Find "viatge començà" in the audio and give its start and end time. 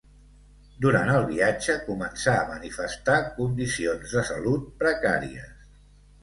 1.31-2.33